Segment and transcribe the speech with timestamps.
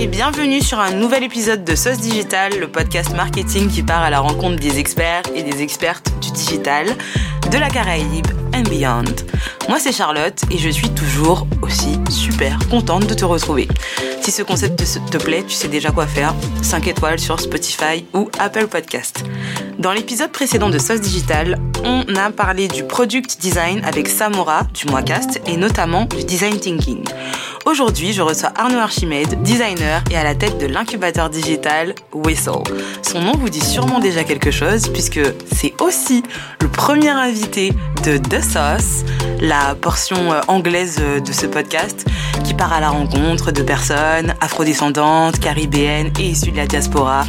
[0.00, 4.10] et bienvenue sur un nouvel épisode de Sauce Digital, le podcast marketing qui part à
[4.10, 6.86] la rencontre des experts et des expertes du digital,
[7.50, 9.12] de la Caraïbe and beyond.
[9.68, 13.66] Moi c'est Charlotte et je suis toujours aussi super contente de te retrouver.
[14.22, 16.32] Si ce concept te, plaît, tu sais déjà quoi faire.
[16.62, 19.24] 5 étoiles sur Spotify ou Apple Podcast.
[19.78, 24.86] Dans l'épisode précédent de Sauce Digital, on a parlé du product design avec Samora du
[24.86, 27.04] Moicast et notamment du design thinking.
[27.68, 32.62] Aujourd'hui, je reçois Arnaud Archimède, designer et à la tête de l'incubateur digital Whistle.
[33.02, 35.20] Son nom vous dit sûrement déjà quelque chose puisque
[35.54, 36.22] c'est aussi
[36.62, 37.74] le premier invité
[38.06, 39.04] de The Sauce,
[39.42, 42.06] la portion euh, anglaise euh, de ce podcast
[42.42, 47.26] qui part à la rencontre de personnes afrodescendantes, caribéennes et issues de la diaspora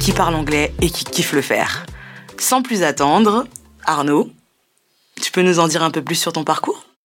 [0.00, 1.86] qui parlent anglais et qui kiffent le faire.
[2.38, 3.46] Sans plus attendre,
[3.84, 4.30] Arnaud,
[5.22, 6.95] tu peux nous en dire un peu plus sur ton parcours?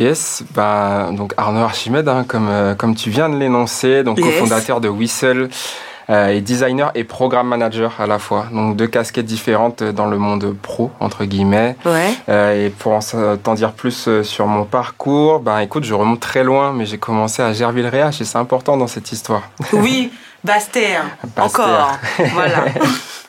[0.00, 4.26] Yes, bah, donc Arnaud Archimède, hein, comme, euh, comme tu viens de l'énoncer, donc Yes.
[4.26, 5.48] cofondateur de Whistle
[6.08, 8.46] euh, et designer et programme manager à la fois.
[8.52, 11.74] Donc deux casquettes différentes dans le monde pro, entre guillemets.
[11.84, 12.14] Ouais.
[12.28, 13.00] Euh, et pour
[13.42, 16.98] t'en dire plus euh, sur mon parcours, bah écoute, je remonte très loin, mais j'ai
[16.98, 19.42] commencé à Gerville-Réache et c'est important dans cette histoire.
[19.72, 20.12] Oui,
[20.44, 21.02] Bastère.
[21.36, 21.64] Bastère.
[21.64, 21.98] Encore.
[22.34, 22.64] Voilà.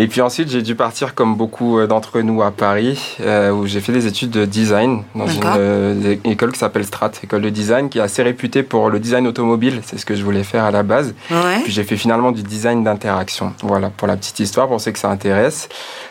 [0.00, 3.66] Et puis ensuite, j'ai dû partir comme beaucoup euh, d'entre nous à Paris, euh, où
[3.66, 7.50] j'ai fait des études de design dans une euh, école qui s'appelle Strat, école de
[7.50, 9.80] design, qui est assez réputée pour le design automobile.
[9.82, 11.16] C'est ce que je voulais faire à la base.
[11.32, 11.62] Ouais.
[11.64, 13.54] Puis j'ai fait finalement du design d'interaction.
[13.64, 15.68] Voilà, pour la petite histoire, pour ceux que ça intéresse.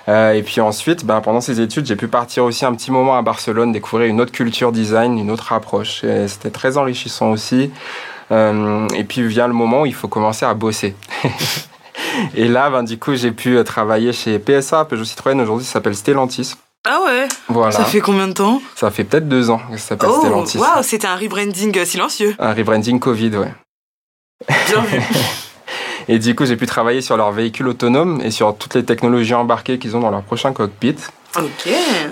[0.09, 3.17] Euh, et puis ensuite, ben, pendant ces études, j'ai pu partir aussi un petit moment
[3.17, 6.01] à Barcelone, découvrir une autre culture design, une autre approche.
[6.27, 7.71] C'était très enrichissant aussi.
[8.31, 10.93] Et puis vient le moment où il faut commencer à bosser.
[12.35, 15.73] et là, ben, du coup, j'ai pu euh, travailler chez PSA, Peugeot Citroën, aujourd'hui ça
[15.73, 16.53] s'appelle Stellantis.
[16.87, 18.61] Ah ouais Voilà, Ça fait combien de temps?
[18.75, 20.57] Ça fait peut-être deux ans que ça s'appelle Oh, Stellantis.
[20.57, 22.35] waouh, c'était un rebranding euh, silencieux.
[22.39, 23.53] Un rebranding Covid, ouais.
[24.47, 25.01] Bien vu.
[26.09, 29.33] Et du coup, j'ai pu travailler sur leurs véhicules autonomes et sur toutes les technologies
[29.33, 30.95] embarquées qu'ils ont dans leur prochain cockpit.
[31.35, 31.69] Ok.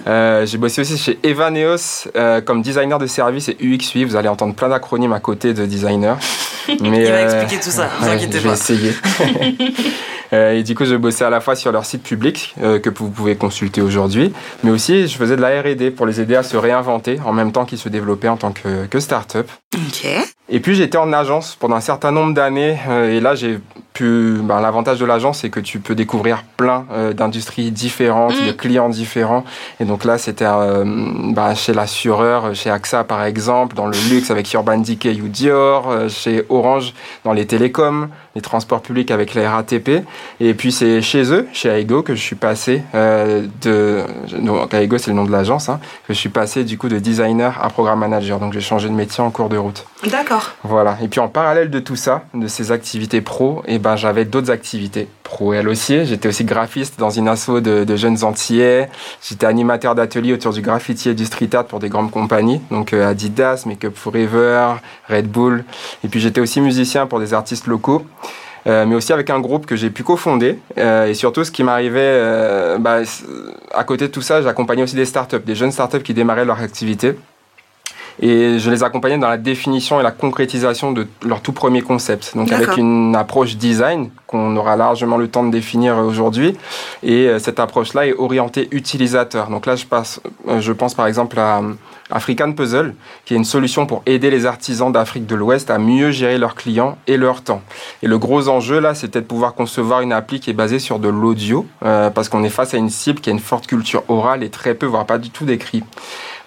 [0.08, 4.06] Euh, j'ai bossé aussi chez Evaneos euh, comme designer de service et UX.
[4.06, 6.18] Vous allez entendre plein d'acronymes à côté de designer.
[6.68, 8.56] Mais, Il va euh, expliquer tout ça, vous ouais, inquiétez je vais pas.
[8.56, 8.94] essayer.
[10.34, 13.12] Euh, et du coup, je bossais à la fois sur leur site public que vous
[13.12, 14.34] pouvez consulter aujourd'hui,
[14.64, 17.52] mais aussi je faisais de la R&D pour les aider à se réinventer en même
[17.52, 19.48] temps qu'ils se développaient en tant que, que start-up.
[19.76, 20.08] Ok.
[20.48, 23.58] Et puis j'étais en agence pendant un certain nombre d'années euh, et là j'ai
[23.94, 28.48] pu ben, l'avantage de l'agence c'est que tu peux découvrir plein euh, d'industries différentes, Mm.
[28.48, 29.44] de clients différents
[29.80, 34.30] et donc là c'était euh, ben, chez l'assureur, chez AXA par exemple, dans le luxe
[34.30, 39.34] avec Urban Decay ou Dior, euh, chez Orange dans les télécoms, les transports publics avec
[39.34, 40.04] la RATP
[40.40, 44.04] et puis c'est chez eux, chez Aigo que je suis passé euh, de
[44.40, 47.00] donc Aigo c'est le nom de l'agence hein, que je suis passé du coup de
[47.00, 49.86] designer à programme manager donc j'ai changé de métier en cours de route.
[50.10, 50.52] D'accord.
[50.64, 50.98] Voilà.
[51.02, 54.52] Et puis en parallèle de tout ça, de ces activités pro, et ben j'avais d'autres
[54.52, 56.06] activités pro elles aussi.
[56.06, 58.90] J'étais aussi graphiste dans une asso de, de jeunes antillais.
[59.28, 62.94] J'étais animateur d'ateliers autour du graffiti et du street art pour des grandes compagnies, donc
[62.94, 64.76] euh, Adidas, Make Up Forever,
[65.10, 65.64] Red Bull.
[66.04, 68.06] Et puis j'étais aussi musicien pour des artistes locaux.
[68.68, 70.60] Euh, mais aussi avec un groupe que j'ai pu cofonder.
[70.78, 73.02] Euh, et surtout, ce qui m'arrivait, euh, bah,
[73.74, 76.60] à côté de tout ça, j'accompagnais aussi des startups, des jeunes startups qui démarraient leur
[76.60, 77.16] activité.
[78.22, 82.36] Et je les accompagnais dans la définition et la concrétisation de leur tout premier concept.
[82.36, 86.58] Donc avec une approche design qu'on aura largement le temps de définir aujourd'hui.
[87.04, 89.50] Et euh, cette approche-là est orientée utilisateur.
[89.50, 91.74] Donc là, je, passe, euh, je pense par exemple à euh,
[92.12, 92.94] African Puzzle,
[93.26, 96.56] qui est une solution pour aider les artisans d'Afrique de l'Ouest à mieux gérer leurs
[96.56, 97.62] clients et leur temps.
[98.04, 101.00] Et le gros enjeu là, c'était de pouvoir concevoir une appli qui est basée sur
[101.00, 104.04] de l'audio, euh, parce qu'on est face à une cible qui a une forte culture
[104.08, 105.84] orale et très peu, voire pas du tout d'écrit.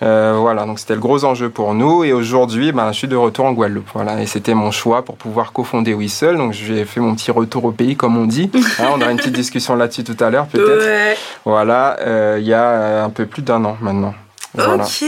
[0.02, 2.04] Euh, voilà, donc c'était le gros enjeu pour nous.
[2.04, 3.88] Et aujourd'hui, ben, je suis de retour en Guadeloupe.
[3.94, 6.36] Voilà, et c'était mon choix pour pouvoir cofonder Whistle.
[6.36, 8.50] Donc j'ai fait mon petit retour au pays, comme on dit.
[8.80, 10.84] Hein, on aura une petite discussion là-dessus tout à l'heure, peut-être.
[10.86, 11.16] Ouais.
[11.44, 14.14] Voilà, euh, il y a euh, un peu plus d'un an maintenant.
[14.54, 14.84] Voilà.
[14.84, 15.04] Ok.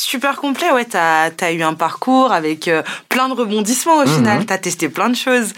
[0.00, 4.14] Super complet, ouais, t'as as eu un parcours avec euh, plein de rebondissements au Mhm.
[4.14, 5.52] final, t'as testé plein de choses.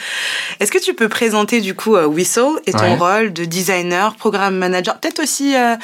[0.60, 2.96] Est-ce que tu peux présenter du coup euh, Whistle et ton Ouais.
[2.96, 5.75] rôle de designer, programme manager Peut-être aussi euh,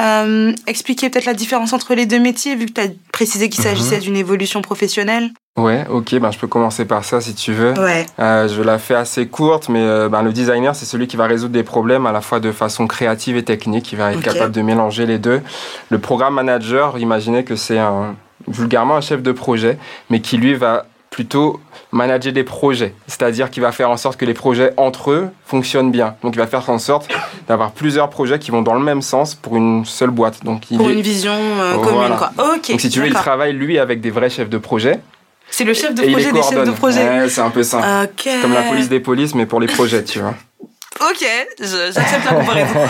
[0.00, 3.60] euh, expliquer peut-être la différence entre les deux métiers, vu que tu as précisé qu'il
[3.62, 3.70] Mhm.
[3.70, 5.30] s'agissait d'une évolution professionnelle.
[5.58, 7.74] Ouais, ok, ben, je peux commencer par ça si tu veux.
[7.78, 8.06] Ouais.
[8.18, 11.26] Euh, je la fais assez courte, mais euh, ben, le designer, c'est celui qui va
[11.26, 14.52] résoudre des problèmes à la fois de façon créative et technique, qui va être capable
[14.52, 15.42] de mélanger les deux.
[15.90, 18.14] Le programme manager, imaginez que c'est un,
[18.48, 19.76] vulgairement un chef de projet,
[20.08, 21.60] mais qui lui va plutôt
[21.92, 25.90] manager des projets, c'est-à-dire qu'il va faire en sorte que les projets entre eux fonctionnent
[25.90, 26.14] bien.
[26.22, 27.08] Donc il va faire en sorte
[27.48, 30.44] d'avoir plusieurs projets qui vont dans le même sens pour une seule boîte.
[30.44, 32.14] Donc il Pour est- une vision euh, Voilà.
[32.14, 32.30] commune, quoi.
[32.54, 32.70] Ok.
[32.70, 35.00] donc si tu veux, il travaille lui avec des vrais chefs de projet.
[35.50, 37.08] C'est le chef de projet des chefs de projet.
[37.22, 38.04] Ouais, c'est un peu ça.
[38.04, 38.28] Ok.
[38.40, 40.34] Comme la police des polices, mais pour les projets, tu vois.
[41.00, 41.24] Ok,
[41.58, 42.80] j'accepte la comparaison.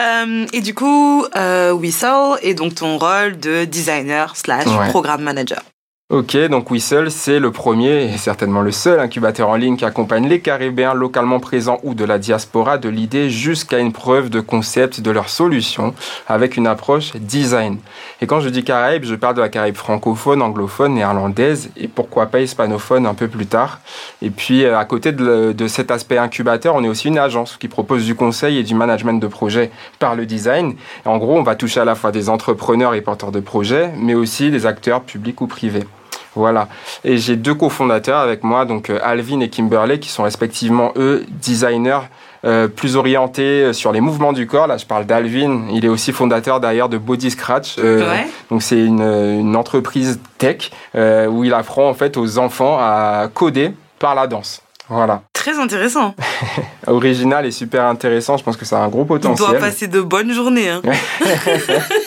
[0.00, 5.62] Euh, et du coup, euh, Whistle est donc ton rôle de designer slash programme manager.
[6.08, 10.28] Ok, donc Whistle, c'est le premier et certainement le seul incubateur en ligne qui accompagne
[10.28, 15.00] les Caribéens localement présents ou de la diaspora de l'idée jusqu'à une preuve de concept
[15.00, 15.94] de leur solution
[16.28, 17.78] avec une approche design.
[18.20, 22.26] Et quand je dis Caraïbes, je parle de la Caraïbe francophone, anglophone, néerlandaise et pourquoi
[22.26, 23.80] pas hispanophone un peu plus tard.
[24.22, 27.66] Et puis euh, à côté de, cet aspect incubateur, on est aussi une agence qui
[27.66, 30.76] propose du conseil et du management de projet par le design.
[31.04, 34.14] En gros, on va toucher à la fois des entrepreneurs et porteurs de projets, mais
[34.14, 35.82] aussi des acteurs publics ou privés.
[36.36, 36.68] Voilà.
[37.02, 41.24] Et j'ai deux cofondateurs avec moi, donc euh, Alvin et Kimberley, qui sont respectivement eux
[41.42, 42.00] designers
[42.44, 44.66] euh, plus orientés euh, sur les mouvements du corps.
[44.68, 45.62] Là, je parle d'Alvin.
[45.72, 47.76] Il est aussi fondateur d'ailleurs de Body Scratch.
[47.78, 48.26] Euh, Ouais.
[48.50, 53.28] Donc c'est une, une entreprise tech euh, où il apprend en fait aux enfants à
[53.32, 54.62] coder par la danse.
[54.88, 55.22] Voilà.
[55.32, 56.14] Très intéressant.
[56.86, 58.36] Original et super intéressant.
[58.36, 59.58] Je pense que ça a un gros On doit potentiel.
[59.58, 60.68] passer de bonnes journées.
[60.70, 60.82] Hein.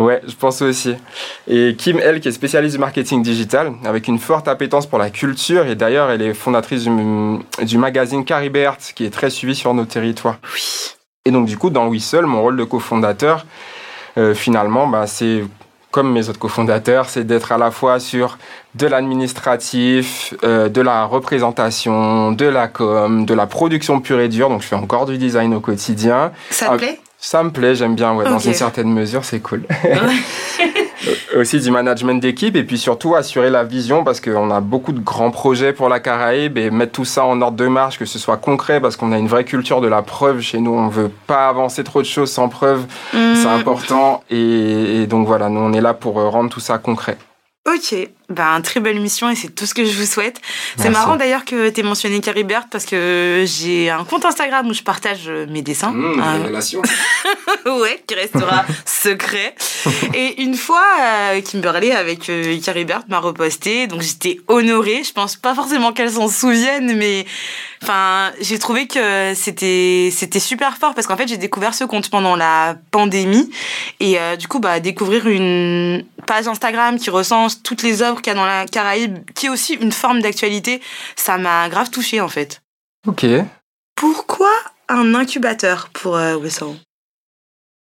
[0.00, 0.96] Ouais, je pense aussi.
[1.46, 5.10] Et Kim, elle, qui est spécialiste du marketing digital, avec une forte appétence pour la
[5.10, 6.90] culture, et d'ailleurs, elle est fondatrice du,
[7.66, 10.38] du magazine Caribert, qui est très suivi sur nos territoires.
[10.54, 10.94] Oui.
[11.26, 13.44] Et donc, du coup, dans Whistle, mon rôle de cofondateur,
[14.16, 15.44] euh, finalement, bah, c'est
[15.90, 18.38] comme mes autres cofondateurs, c'est d'être à la fois sur
[18.76, 24.48] de l'administratif, euh, de la représentation, de la com, de la production pure et dure.
[24.48, 26.32] Donc, je fais encore du design au quotidien.
[26.50, 27.00] Ça te Ah, plaît?
[27.20, 29.64] Ça me plaît, j'aime bien, ouais, dans une certaine mesure, c'est cool.
[31.36, 35.00] aussi du management d'équipe et puis surtout assurer la vision parce qu'on a beaucoup de
[35.00, 38.18] grands projets pour la Caraïbe et mettre tout ça en ordre de marche, que ce
[38.18, 40.72] soit concret parce qu'on a une vraie culture de la preuve chez nous.
[40.72, 45.48] On veut pas avancer trop de choses sans preuve, c'est important et, et donc voilà,
[45.48, 47.16] nous on est là pour rendre tout ça concret.
[47.68, 47.94] Ok,
[48.30, 50.40] ben, très belle mission et c'est tout ce que je vous souhaite.
[50.78, 54.72] C'est marrant d'ailleurs que tu aies mentionné Caribert parce que j'ai un compte Instagram où
[54.72, 55.90] je partage euh, mes dessins.
[55.90, 56.82] Mmh, Euh, révélation.
[57.66, 59.54] ouais, qui restera secret.
[60.14, 65.02] Et une fois, euh, Kimberly avec euh, Caribert m'a reposté, donc j'étais honorée.
[65.04, 67.26] Je pense pas forcément qu'elle s'en souvienne, mais
[67.82, 72.10] enfin, j'ai trouvé que c'était c'était super fort parce qu'en fait j'ai découvert ce compte
[72.10, 73.50] pendant la pandémie
[74.00, 78.32] et euh, du coup bah découvrir une page Instagram qui recense toutes les œuvres qu'il
[78.32, 80.80] y a dans la Caraïbe, qui est aussi une forme d'actualité,
[81.16, 82.60] ça m'a grave touchée en fait.
[83.06, 83.26] Ok.
[83.96, 84.50] Pourquoi
[84.88, 86.74] un incubateur pour euh, Whistle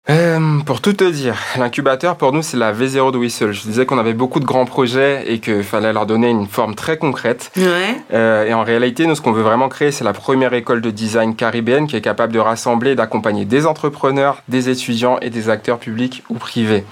[0.08, 3.52] Euh, pour tout te dire, l'incubateur pour nous c'est la V0 de Whistle.
[3.52, 6.74] Je disais qu'on avait beaucoup de grands projets et qu'il fallait leur donner une forme
[6.74, 7.50] très concrète.
[7.56, 7.96] Ouais.
[8.12, 10.90] Euh, et en réalité, nous, ce qu'on veut vraiment créer, c'est la première école de
[10.90, 15.48] design caribéenne qui est capable de rassembler et d'accompagner des entrepreneurs, des étudiants et des
[15.48, 16.84] acteurs publics ou privés.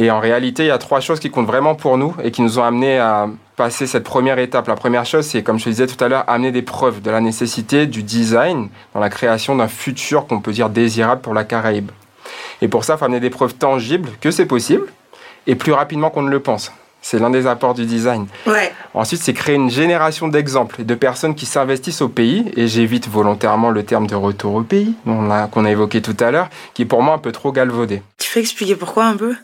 [0.00, 2.40] Et en réalité, il y a trois choses qui comptent vraiment pour nous et qui
[2.40, 4.68] nous ont amenés à passer cette première étape.
[4.68, 7.10] La première chose, c'est, comme je te disais tout à l'heure, amener des preuves de
[7.10, 11.42] la nécessité du design dans la création d'un futur qu'on peut dire désirable pour la
[11.42, 11.90] Caraïbe.
[12.62, 14.86] Et pour ça, il faut amener des preuves tangibles que c'est possible
[15.48, 16.70] et plus rapidement qu'on ne le pense.
[17.02, 18.26] C'est l'un des apports du design.
[18.46, 18.72] Ouais.
[18.94, 23.08] Ensuite, c'est créer une génération d'exemples et de personnes qui s'investissent au pays, et j'évite
[23.08, 26.82] volontairement le terme de retour au pays, qu'on a, a évoqué tout à l'heure, qui
[26.82, 28.02] est pour moi un peu trop galvaudé.
[28.18, 29.34] Tu peux expliquer pourquoi un peu?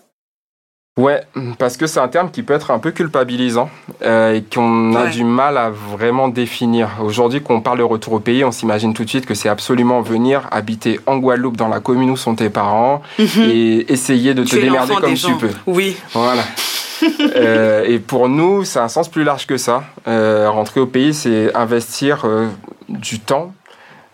[0.97, 1.23] Ouais,
[1.59, 3.69] parce que c'est un terme qui peut être un peu culpabilisant
[4.03, 5.11] euh, et qu'on a Ouais.
[5.11, 6.89] du mal à vraiment définir.
[7.03, 9.49] Aujourd'hui, quand on parle de retour au pays, on s'imagine tout de suite que c'est
[9.49, 14.45] absolument venir habiter en Guadeloupe, dans la commune où sont tes parents, et essayer de
[14.45, 15.51] te Tu démerder comme tu peux.
[15.67, 15.97] Oui.
[16.13, 16.43] Voilà.
[17.37, 19.83] Euh, et pour nous, c'est un sens plus large que ça.
[20.09, 22.47] Euh, rentrer au pays, c'est investir euh,
[22.89, 23.53] du temps,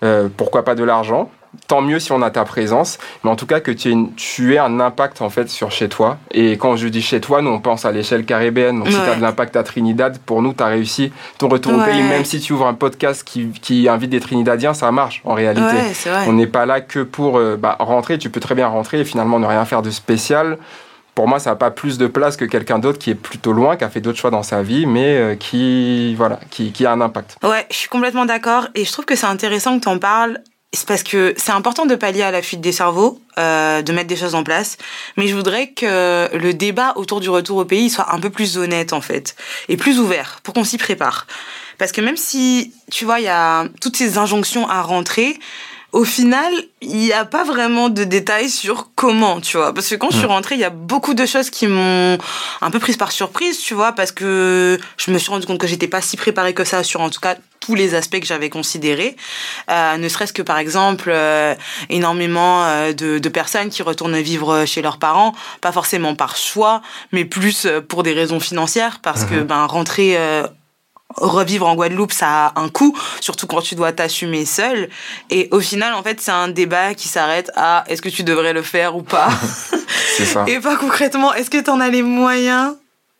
[0.02, 1.30] euh, pourquoi pas de l'argent.
[1.70, 4.12] Tant mieux si on a ta présence, mais en tout cas que tu aies, une-
[4.16, 6.18] tu aies un impact en fait sur chez toi.
[6.32, 8.78] Et quand je dis chez toi, nous on pense à l'échelle caribéenne.
[8.80, 11.72] Donc si tu as de l'impact à Trinidad, pour nous tu as réussi ton retour
[11.74, 12.02] au pays.
[12.02, 15.62] Même si tu ouvres un podcast qui, qui invite des Trinidadiens, ça marche en réalité.
[16.10, 16.28] Ouais.
[16.28, 18.18] On n'est pas là que pour euh, bah, rentrer.
[18.18, 20.58] Tu peux très bien rentrer et finalement ne rien faire de spécial.
[21.14, 23.76] Pour moi, ça n'a pas plus de place que quelqu'un d'autre qui est plutôt loin,
[23.76, 26.92] qui a fait d'autres choix dans sa vie, mais euh, qui, voilà, qui, qui a
[26.92, 27.36] un impact.
[27.44, 30.38] Ouais, je suis complètement d'accord et je trouve que c'est intéressant que tu en parles.
[30.72, 34.06] C'est parce que c'est important de pallier à la fuite des cerveaux, euh, de mettre
[34.06, 34.76] des choses en place.
[35.16, 38.56] Mais je voudrais que le débat autour du retour au pays soit un peu plus
[38.56, 39.34] honnête en fait
[39.68, 41.26] et plus ouvert pour qu'on s'y prépare.
[41.76, 45.38] Parce que même si tu vois il y a toutes ces injonctions à rentrer,
[45.92, 49.75] au final, il n'y a pas vraiment de détails sur comment, tu vois.
[49.75, 50.30] Parce que quand je suis hmm.
[50.30, 52.18] rentrée, il y a beaucoup de choses qui m'ont
[52.61, 55.66] un peu prise par surprise, tu vois, parce que je me suis rendu compte que
[55.66, 58.50] j'étais pas si préparée que ça sur, en tout cas, tous les aspects que j'avais
[58.50, 59.16] considérés.
[59.70, 61.54] Euh, ne serait-ce que, par exemple, euh,
[61.88, 66.82] énormément euh, de, de, personnes qui retournent vivre chez leurs parents, pas forcément par choix,
[67.12, 69.44] mais plus pour des raisons financières, parce que, mhm.
[69.44, 70.16] ben, rentrer
[71.17, 74.88] revivre en Guadeloupe, ça a un coût, surtout quand tu dois t'assumer seul.
[75.31, 78.52] Et au final, en fait, c'est un débat qui s'arrête à est-ce que tu devrais
[78.52, 79.29] le faire ou pas?
[80.17, 80.45] c'est ça.
[80.47, 82.75] Et pas concrètement, est-ce que tu en as les moyens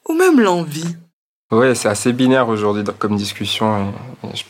[0.09, 0.97] ou même l'envie?
[1.53, 3.93] Oui, c'est assez binaire aujourd'hui comme discussion.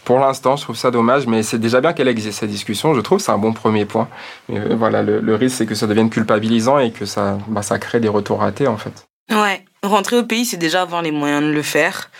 [0.04, 2.92] pour l'instant, je trouve ça dommage, mais c'est déjà bien qu'elle existe cette discussion.
[2.92, 4.06] Je trouve que c'est un bon premier point.
[4.50, 7.78] Mais euh, voilà, le, risque, c'est que ça devienne culpabilisant et que ça, bah, ça
[7.78, 9.06] crée des retours ratés, en fait.
[9.30, 12.10] Ouais, rentrer au pays, c'est déjà avoir les moyens de le faire.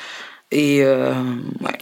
[0.53, 1.15] Et euh,
[1.61, 1.79] ouais.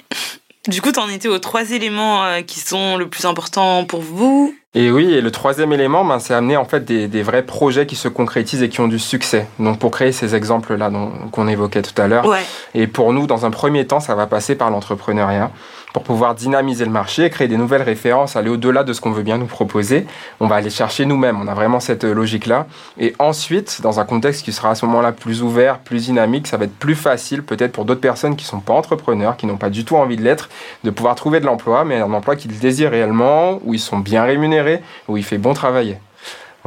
[0.67, 4.03] Du coup, tu en étais aux trois éléments euh, qui sont le plus importants pour
[4.03, 4.55] vous.
[4.75, 7.87] Et oui, et le troisième élément, ben, c'est amener en fait des, des, vrais projets
[7.87, 9.47] qui se concrétisent et qui ont du succès.
[9.59, 10.91] Donc pour créer ces exemples-là
[11.33, 12.27] qu'on évoquait tout à l'heure.
[12.27, 12.45] Ouais.
[12.75, 15.51] Et pour nous, dans un premier temps, ça va passer par l'entrepreneuriat
[15.93, 19.23] pour pouvoir dynamiser le marché, créer des nouvelles références, aller au-delà de ce qu'on veut
[19.23, 20.07] bien nous proposer.
[20.41, 21.41] On va aller chercher nous-mêmes.
[21.41, 22.67] On a vraiment cette euh, logique-là.
[22.99, 26.57] Et ensuite, dans un contexte qui sera à ce moment-là plus ouvert, plus dynamique, ça
[26.57, 29.71] va être plus facile peut-être pour d'autres personnes qui sont pas entrepreneurs, qui n'ont pas
[29.71, 30.49] du tout envie de l'être,
[30.85, 34.25] de pouvoir trouver de l'emploi, mais un emploi qu'ils désirent réellement, où ils sont bien
[34.25, 35.99] rémunérés, où il fait bon travailler.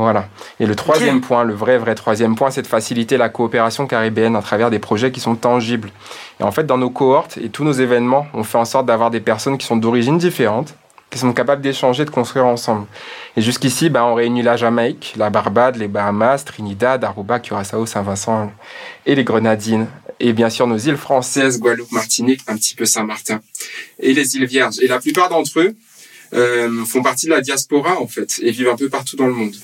[0.01, 0.27] Voilà.
[0.59, 4.35] Et le troisième point, le vrai, vrai troisième point, c'est de faciliter la coopération caribéenne
[4.35, 5.91] à travers des projets qui sont tangibles.
[6.39, 9.11] Et en fait, dans nos cohortes et tous nos événements, on fait en sorte d'avoir
[9.11, 10.73] des personnes qui sont d'origines différentes,
[11.11, 12.87] qui sont capables d'échanger, de construire ensemble.
[13.37, 18.51] Et jusqu'ici, ben, on réunit la Jamaïque, la Barbade, les Bahamas, Trinidad, Aruba, Curaçao, Saint-Vincent
[19.05, 19.85] et les Grenadines.
[20.19, 23.39] Et bien sûr, nos îles françaises, Guadeloupe, Martinique, un petit peu Saint-Martin.
[23.99, 24.79] Et les îles Vierges.
[24.81, 25.75] Et la plupart d'entre eux
[26.33, 29.33] euh, font partie de la diaspora, en fait, et vivent un peu partout dans le
[29.33, 29.55] monde.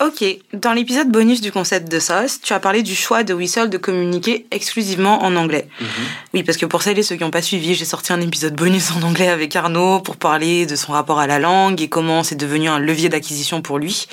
[0.00, 3.68] Ok, dans l'épisode bonus du concept de sauce, tu as parlé du choix de Whistle
[3.68, 5.66] de communiquer exclusivement en anglais.
[5.80, 5.88] Mhm.
[6.34, 8.54] Oui, parce que pour celles et ceux qui n'ont pas suivi, j'ai sorti un épisode
[8.54, 12.22] bonus en anglais avec Arnaud pour parler de son rapport à la langue et comment
[12.22, 14.06] c'est devenu un levier d'acquisition pour lui.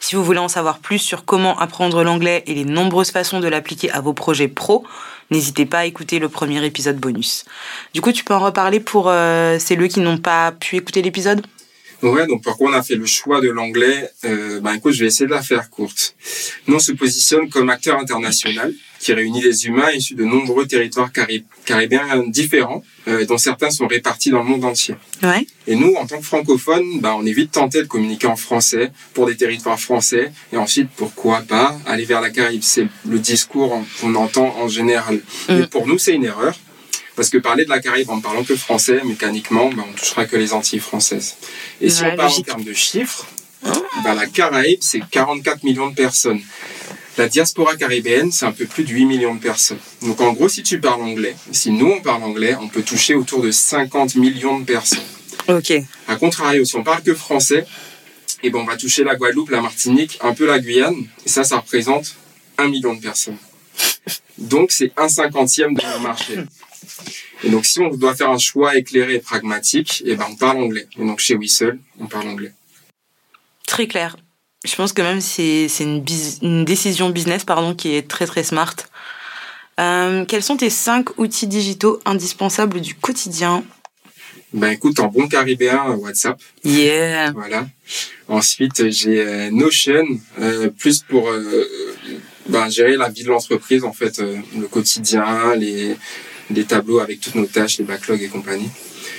[0.00, 3.48] Si vous voulez en savoir plus sur comment apprendre l'anglais et les nombreuses façons de
[3.48, 4.84] l'appliquer à vos projets pro,
[5.30, 7.44] n'hésitez pas à écouter le premier épisode bonus.
[7.92, 11.42] Du coup, tu peux en reparler pour euh, celles qui n'ont pas pu écouter l'épisode?
[12.06, 15.06] Ouais, donc pourquoi on a fait le choix de l'anglais euh, Ben écoute, je vais
[15.06, 16.14] essayer de la faire courte.
[16.66, 21.10] Nous, on se positionne comme acteur international qui réunit des humains issus de nombreux territoires
[21.64, 24.94] caribéens différents, euh, dont certains sont répartis dans le monde entier.
[25.22, 25.46] Ouais.
[25.66, 28.90] Et nous, en tant que francophones, ben, on est vite tenté de communiquer en français
[29.14, 33.84] pour des territoires français, et ensuite, pourquoi pas aller vers la Caraïbe C'est le discours
[34.00, 35.20] qu'on entend en général.
[35.48, 35.66] Mais mm.
[35.66, 36.56] pour nous, c'est une erreur
[37.16, 40.26] parce que parler de la Caraïbe en ne parlant que français, mécaniquement, ben, on touchera
[40.26, 41.36] que les Antilles françaises.
[41.80, 43.26] Et si on parle en termes de chiffres,
[44.04, 46.40] ben, la Caraïbe, c'est 44 millions de personnes.
[47.16, 49.78] La diaspora caribéenne, c'est un peu plus de 8 millions de personnes.
[50.02, 53.14] Donc en gros, si tu parles anglais, si nous on parle anglais, on peut toucher
[53.14, 55.00] autour de 50 millions de personnes.
[55.48, 55.72] Ok.
[56.08, 57.66] A contrario, si on parle que français,
[58.42, 61.28] et eh ben on va toucher la Guadeloupe, la Martinique, un peu la Guyane, et
[61.30, 62.16] ça, ça représente
[62.58, 63.38] 1 million de personnes.
[64.36, 66.34] Donc c'est un cinquantième de notre marché.
[67.44, 70.58] Et donc, si on doit faire un choix éclairé et pragmatique, eh ben, on parle
[70.58, 70.86] anglais.
[70.98, 72.52] Et donc, chez Whistle, on parle anglais.
[73.66, 74.16] Très clair.
[74.64, 76.04] Je pense que même c'est une,
[76.42, 78.74] une, décision business pardon, qui est très très smart.
[79.78, 83.64] Euh, quels sont tes cinq outils digitaux indispensables du quotidien?
[84.52, 86.40] Ben écoute, en bon caribéen, WhatsApp.
[86.64, 87.32] Yeah.
[87.32, 87.68] Voilà.
[88.28, 90.04] Ensuite, j'ai euh, Notion,
[90.40, 91.30] euh, plus pour
[92.48, 95.96] ben, gérer la vie de l'entreprise, en fait, le quotidien, les,
[96.50, 98.68] des tableaux avec toutes nos tâches, les backlogs et compagnie.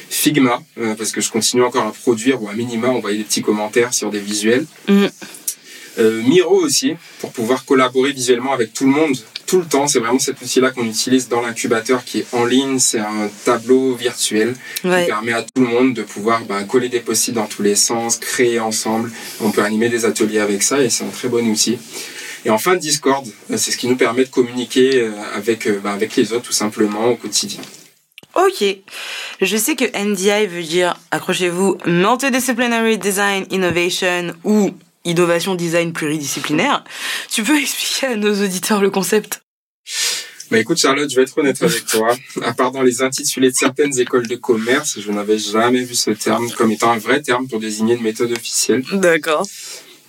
[0.10, 3.42] Figma, euh, parce que je continue encore à produire ou à minima envoyer des petits
[3.42, 4.66] commentaires sur des visuels.
[4.88, 5.06] Mm.
[6.00, 9.18] Euh, Miro aussi, pour pouvoir collaborer visuellement avec tout le monde
[9.48, 9.88] tout le temps.
[9.88, 12.78] C'est vraiment cet outil-là qu'on utilise dans l'incubateur qui est en ligne.
[12.78, 17.00] C'est un tableau virtuel qui permet à tout le monde de pouvoir bah, coller des
[17.00, 19.12] post dans tous les sens, créer ensemble.
[19.42, 21.80] On peut animer des ateliers avec ça et c'est un très bon outil.
[22.48, 26.16] Et enfin, Discord, c'est ce qui nous permet de communiquer euh, avec, euh, bah, avec
[26.16, 27.60] les autres tout simplement au quotidien.
[28.36, 28.64] Ok.
[29.42, 34.72] Je sais que NDI veut dire, accrochez-vous, Multidisciplinary Design Innovation ou
[35.04, 36.86] innovation design pluridisciplinaire.
[37.30, 39.42] Tu peux expliquer à nos auditeurs le concept?
[40.50, 42.16] Bah écoute Charlotte, je vais être honnête avec toi.
[42.44, 46.12] À part dans les intitulés de certaines écoles de commerce, je n'avais jamais vu ce
[46.12, 48.86] terme comme étant un vrai terme pour désigner une méthode officielle.
[48.94, 49.46] D'accord.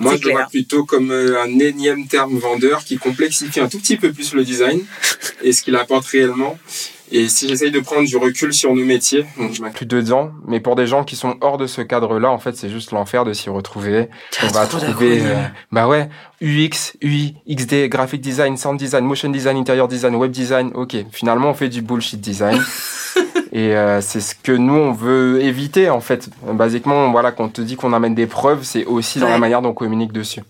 [0.00, 3.78] Moi, je le vois plutôt comme euh, un énième terme vendeur qui complexifie un tout
[3.78, 4.85] petit peu plus le design
[5.43, 6.59] et ce qu'il apporte réellement.
[7.11, 10.61] Et si j'essaye de prendre du recul sur nos métiers, donc je m'inclus dedans, mais
[10.61, 13.33] pour des gens qui sont hors de ce cadre-là, en fait, c'est juste l'enfer de
[13.33, 14.09] s'y retrouver.
[14.43, 16.11] On va trouver, euh, bah ouais,
[16.43, 20.71] UX, UI, XD, graphic design, sound design, motion design, interior design, web design.
[20.75, 22.62] Ok, finalement, on fait du bullshit design.
[23.52, 26.28] Et euh, c'est ce que nous, on veut éviter, en fait.
[26.52, 29.62] Basiquement, voilà, quand on te dit qu'on amène des preuves, c'est aussi dans la manière
[29.62, 30.43] dont on communique dessus.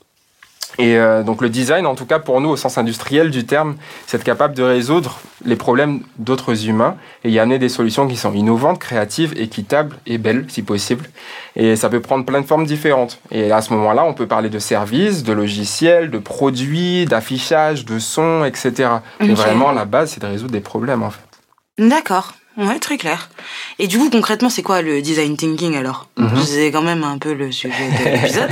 [0.78, 3.74] Et euh, donc le design, en tout cas pour nous au sens industriel du terme,
[4.06, 8.16] c'est être capable de résoudre les problèmes d'autres humains et y amener des solutions qui
[8.16, 11.06] sont innovantes, créatives, équitables et belles si possible.
[11.56, 13.20] Et ça peut prendre plein de formes différentes.
[13.32, 17.98] Et à ce moment-là, on peut parler de services, de logiciels, de produits, d'affichage, de
[17.98, 18.90] sons, etc.
[19.20, 21.20] Mais vraiment, la base, c'est de résoudre des problèmes en fait.
[21.78, 22.34] D'accord.
[22.58, 23.30] Ouais, très clair.
[23.78, 26.42] Et du coup, concrètement, c'est quoi le design thinking alors mhm.
[26.44, 28.50] C'est quand même un peu le sujet de l'épisode.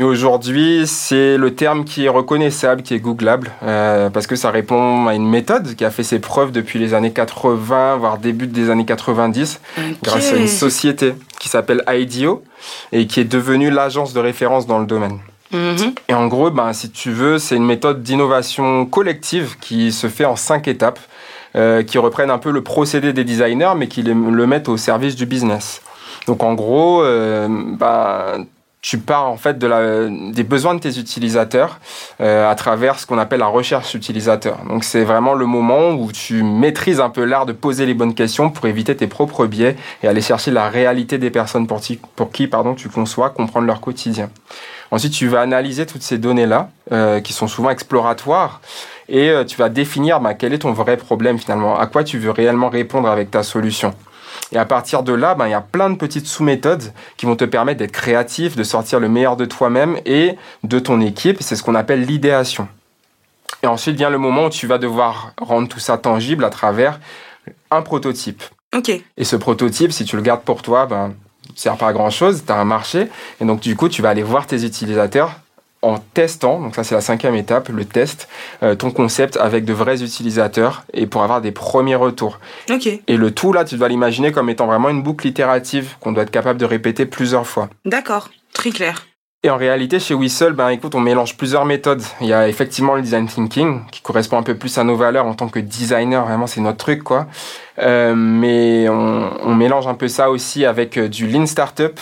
[0.00, 5.06] Aujourd'hui, c'est le terme qui est reconnaissable, qui est googlable, euh, parce que ça répond
[5.06, 8.70] à une méthode qui a fait ses preuves depuis les années 80, voire début des
[8.70, 9.60] années 90,
[10.02, 12.42] grâce à une société qui s'appelle IDEO
[12.92, 15.18] et qui est devenue l'agence de référence dans le domaine.
[15.52, 15.94] Mhm.
[16.08, 20.24] Et en gros, ben, si tu veux, c'est une méthode d'innovation collective qui se fait
[20.24, 21.00] en cinq étapes,
[21.56, 25.16] euh, qui reprennent un peu le procédé des designers, mais qui le mettent au service
[25.16, 25.82] du business.
[26.26, 28.44] Donc en gros, euh, ben,
[28.80, 31.80] tu pars en fait de la, des besoins de tes utilisateurs
[32.20, 34.58] euh, à travers ce qu'on appelle la recherche utilisateur.
[34.68, 38.14] Donc c'est vraiment le moment où tu maîtrises un peu l'art de poser les bonnes
[38.14, 41.80] questions pour éviter tes propres biais et aller chercher la réalité des personnes pour,
[42.14, 44.30] pour qui pardon, tu conçois, comprendre leur quotidien.
[44.90, 48.62] Ensuite, tu vas analyser toutes ces données-là, euh, qui sont souvent exploratoires,
[49.08, 52.18] et euh, tu vas définir bah, quel est ton vrai problème finalement, à quoi tu
[52.18, 53.94] veux réellement répondre avec ta solution.
[54.52, 57.36] Et à partir de là, ben, il y a plein de petites sous-méthodes qui vont
[57.36, 61.38] te permettre d'être créatif, de sortir le meilleur de toi-même et de ton équipe.
[61.40, 62.68] C'est ce qu'on appelle l'idéation.
[63.62, 67.00] Et ensuite vient le moment où tu vas devoir rendre tout ça tangible à travers
[67.70, 68.42] un prototype.
[68.74, 68.90] Ok.
[69.16, 71.14] Et ce prototype, si tu le gardes pour toi, ben,
[71.54, 73.08] sert pas à grand chose, tu as un marché,
[73.40, 75.32] et donc du coup, tu vas aller voir tes utilisateurs,
[75.82, 78.28] en testant, donc ça c'est la cinquième étape, le test,
[78.62, 82.40] euh, ton concept avec de vrais utilisateurs et pour avoir des premiers retours.
[83.06, 86.24] Et le tout là, tu dois l'imaginer comme étant vraiment une boucle itérative qu'on doit
[86.24, 87.68] être capable de répéter plusieurs fois.
[87.84, 89.06] D'accord, très clair.
[89.44, 92.02] Et en réalité, chez Whistle, ben écoute, on mélange plusieurs méthodes.
[92.20, 95.26] Il y a effectivement le design thinking qui correspond un peu plus à nos valeurs
[95.26, 96.24] en tant que designer.
[96.24, 97.28] Vraiment, c'est notre truc, quoi.
[97.78, 102.00] Euh, mais on, on, mélange un peu ça aussi avec euh, du lean startup,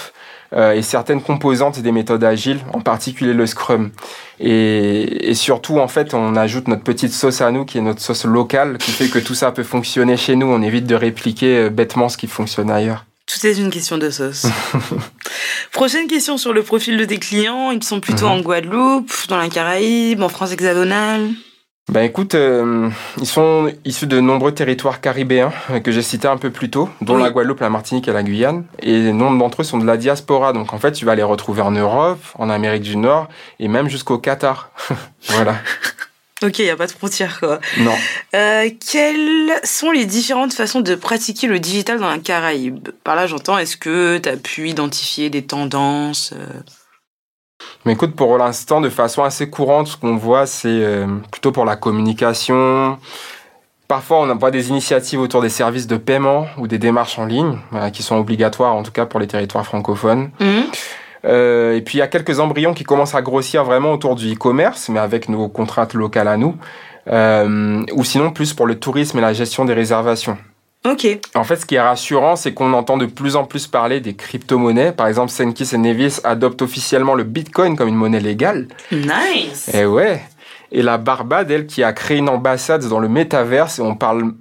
[0.53, 3.91] et certaines composantes des méthodes agiles, en particulier le Scrum.
[4.39, 8.01] Et, et, surtout, en fait, on ajoute notre petite sauce à nous, qui est notre
[8.01, 10.47] sauce locale, qui fait que tout ça peut fonctionner chez nous.
[10.47, 13.07] On évite de répliquer euh, bêtement ce qui fonctionne ailleurs.
[13.27, 14.47] Tout est une question de sauce.
[15.73, 17.73] Prochaine question sur le profil de tes clients.
[17.73, 18.33] Ils sont plutôt mhm.
[18.33, 21.31] en Guadeloupe, dans la Caraïbe, en France hexagonale
[21.89, 26.37] ben écoute, euh, ils sont issus de nombreux territoires caribéens euh, que j'ai cités un
[26.37, 28.65] peu plus tôt, dont la Guadeloupe, la Martinique et la Guyane.
[28.83, 30.53] Et nombre d'entre eux sont de la diaspora.
[30.53, 33.29] Donc en fait, tu vas les retrouver en Europe, en Amérique du Nord
[33.61, 34.71] et même jusqu'au Qatar.
[35.29, 35.59] voilà.
[36.43, 37.61] Ok, il n'y a pas de frontières quoi.
[37.79, 37.95] Non.
[38.35, 42.89] Euh, quelles sont les différentes façons de pratiquer le digital dans la Caraïbe?
[43.05, 46.35] Par là, j'entends, est-ce que tu as pu identifier des tendances
[47.87, 51.65] mais écoute, pour l'instant, de façon assez courante, ce qu'on voit, c'est euh, plutôt pour
[51.65, 52.99] la communication.
[53.87, 57.59] Parfois, on voit des initiatives autour des services de paiement ou des démarches en ligne,
[57.75, 60.31] euh, qui sont obligatoires, en tout cas pour les territoires francophones.
[60.41, 60.65] Mhm.
[61.27, 64.33] Euh, et puis, il y a quelques embryons qui commencent à grossir vraiment autour du
[64.33, 66.57] e-commerce, mais avec nos contraintes locales à nous.
[67.09, 70.37] ou sinon, plus pour le tourisme et la gestion des réservations.
[71.35, 74.15] En fait, ce qui est rassurant, c'est qu'on entend de plus en plus parler des
[74.15, 74.93] crypto-monnaies.
[74.93, 78.69] Par exemple, Senkis et Nevis adoptent officiellement le Bitcoin comme une monnaie légale.
[78.93, 79.69] Nice.
[79.75, 80.23] Et ouais.
[80.71, 84.33] Et la Barbade, elle, qui a créé une ambassade dans le métaverse, et on parle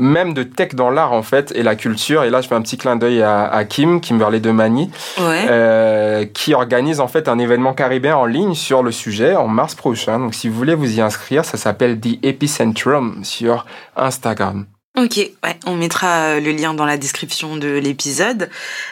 [0.00, 2.24] même de tech dans l'art en fait et la culture.
[2.24, 6.54] Et là, je fais un petit clin d'œil à, Kim, Kimberley de Mani, euh, qui
[6.54, 10.18] organise en fait un événement caribéen en ligne sur le sujet en mars prochain.
[10.18, 13.66] Donc, si vous voulez vous y inscrire, ça s'appelle The Epicentrum sur
[13.96, 14.66] Instagram.
[15.02, 18.50] Ok, ouais, on mettra euh, le lien dans la description de l'épisode.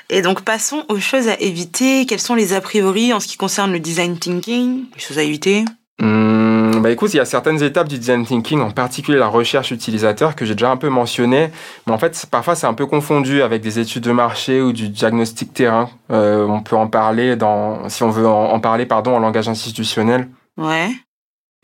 [0.09, 2.07] Et donc passons aux choses à éviter.
[2.07, 4.87] Quels sont les a priori en ce qui concerne le design thinking?
[4.95, 5.67] Les choses à éviter?
[6.01, 9.71] Mmh, bah écoute, il y a certaines étapes du design thinking, en particulier la recherche
[9.71, 11.51] utilisateur que j'ai déjà un peu mentionné,
[11.87, 14.89] mais en fait parfois c'est un peu confondu avec des études de marché ou du
[14.89, 15.91] diagnostic terrain.
[16.11, 19.49] Euh, on peut en parler dans, si on veut en, en parler pardon en langage
[19.49, 20.29] institutionnel.
[20.57, 20.89] Ouais.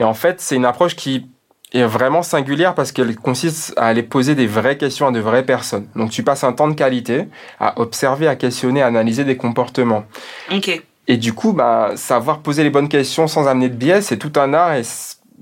[0.01, 1.29] Et en fait c'est une approche qui
[1.75, 5.45] est vraiment singulière parce qu'elle consiste à aller poser des vraies questions à de vraies
[5.45, 5.87] personnes.
[5.97, 7.27] Donc tu passes un temps de qualité
[7.61, 10.05] à observer, à questionner, à analyser des comportements.
[10.53, 10.83] Ok.
[11.07, 14.33] Et du coup, bah, savoir poser les bonnes questions sans amener de biais, c'est tout
[14.37, 14.83] un art et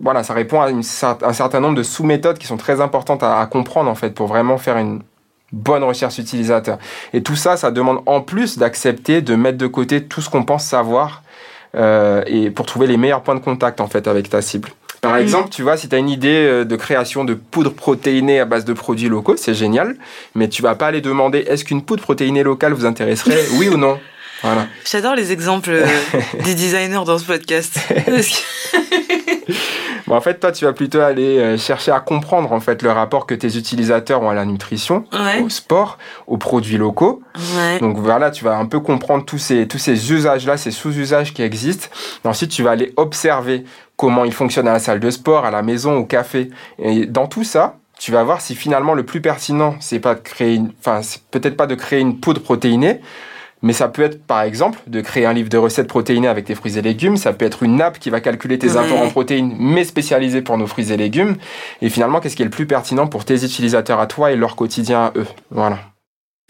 [0.00, 3.38] voilà, ça répond à une, un certain nombre de sous-méthodes qui sont très importantes à,
[3.38, 5.02] à, comprendre en fait pour vraiment faire une
[5.52, 6.78] bonne recherche utilisateur.
[7.12, 10.44] Et tout ça, ça demande en plus d'accepter de mettre de côté tout ce qu'on
[10.44, 11.22] pense savoir
[11.74, 14.70] euh, et pour trouver les meilleurs points de contact en fait avec ta cible.
[15.02, 18.38] Par exemple, tu vois, si tu as une idée euh, de création de poudre protéinée
[18.38, 19.96] à base de produits locaux, c'est génial,
[20.36, 23.76] mais tu vas pas aller demander est-ce qu'une poudre protéinée locale vous intéresserait, oui ou
[23.76, 23.98] non?
[24.44, 24.68] Voilà.
[24.88, 25.86] J'adore les exemples euh,
[26.44, 27.80] des designers dans ce podcast.
[30.06, 32.92] bon, en fait, toi, tu vas plutôt aller euh, chercher à comprendre en fait le
[32.92, 35.04] rapport que tes utilisateurs ont à la nutrition,
[35.42, 37.22] au sport, aux produits locaux.
[37.56, 37.80] Ouais.
[37.80, 41.42] Donc voilà, tu vas un peu comprendre tous ces tous ces usages-là, ces sous-usages qui
[41.42, 41.88] existent.
[42.24, 43.64] Et ensuite, tu vas aller observer
[44.02, 46.50] comment ils fonctionnent à la salle de sport, à la maison, au café.
[46.80, 50.20] Et dans tout ça, tu vas voir si finalement le plus pertinent, c'est pas de
[50.20, 53.00] créer, une, enfin, c'est peut-être pas de créer une poudre protéinée,
[53.62, 56.56] mais ça peut être, par exemple, de créer un livre de recettes protéinées avec tes
[56.56, 57.16] fruits et légumes.
[57.16, 60.58] Ça peut être une app qui va calculer tes apports en protéines, mais spécialisée pour
[60.58, 61.36] nos fruits et légumes.
[61.80, 64.56] Et finalement, qu'est-ce qui est le plus pertinent pour tes utilisateurs à toi et leur
[64.56, 65.28] quotidien à eux?
[65.52, 65.91] Voilà.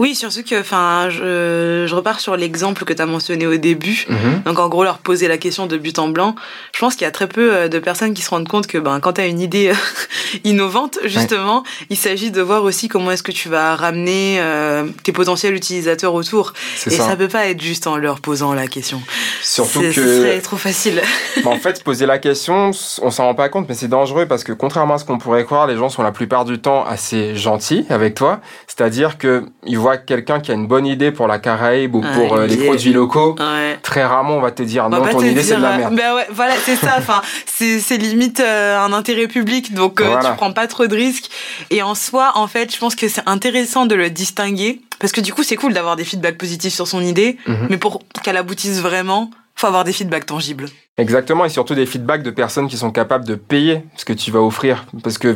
[0.03, 4.05] Oui, surtout que, enfin, je, je, repars sur l'exemple que tu as mentionné au début.
[4.09, 4.43] Mhm.
[4.45, 6.35] Donc, en gros, leur poser la question de but en blanc.
[6.75, 8.79] Je pense qu'il y a très peu euh, de personnes qui se rendent compte que,
[8.79, 9.75] ben, quand tu as une idée euh,
[10.45, 11.87] innovante, justement, ouais.
[11.91, 16.15] il s'agit de voir aussi comment est-ce que tu vas ramener euh, tes potentiels utilisateurs
[16.15, 16.53] autour.
[16.85, 17.07] Et ça.
[17.07, 19.01] ça peut pas être juste en leur posant la question.
[19.41, 19.93] Surtout que.
[19.93, 21.01] Ce serait trop facile.
[21.45, 24.53] en fait, poser la question, on s'en rend pas compte, mais c'est dangereux parce que,
[24.53, 27.87] contrairement à ce qu'on pourrait croire, les gens sont la plupart du temps assez gentils
[27.89, 28.41] avec toi.
[28.75, 32.37] C'est-à-dire qu'ils voient quelqu'un qui a une bonne idée pour la Caraïbe ou ouais, pour
[32.37, 33.79] euh, les produits locaux, ouais.
[33.83, 35.95] très rarement on va te dire on non, ton idée c'est de la merde.
[35.95, 36.95] Ben ouais, voilà, c'est ça.
[36.97, 40.31] Enfin, c'est limite euh, un intérêt public, donc euh, Voilà.
[40.31, 41.31] tu prends pas trop de risques.
[41.71, 45.21] Et en soi, en fait, je pense que c'est intéressant de le distinguer parce que
[45.21, 47.67] du coup, c'est cool d'avoir des feedbacks positifs sur son idée, Mhm.
[47.69, 50.67] mais pour qu'elle aboutisse vraiment, faut avoir des feedbacks tangibles.
[50.99, 54.31] Exactement, et surtout des feedbacks de personnes qui sont capables de payer ce que tu
[54.31, 54.85] vas offrir.
[55.03, 55.35] Parce que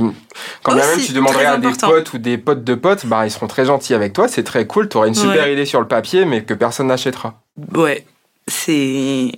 [0.62, 3.30] quand bien même tu demanderais à des potes ou des potes de potes, bah, ils
[3.30, 5.52] seront très gentils avec toi, c'est très cool, tu auras une super Ouais.
[5.52, 7.40] idée sur le papier, mais que personne n'achètera.
[7.74, 8.04] Ouais,
[8.48, 9.32] c'est